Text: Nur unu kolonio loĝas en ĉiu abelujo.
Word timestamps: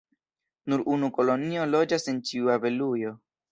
Nur 0.73 0.81
unu 0.93 1.09
kolonio 1.19 1.69
loĝas 1.75 2.11
en 2.15 2.25
ĉiu 2.31 2.53
abelujo. 2.57 3.17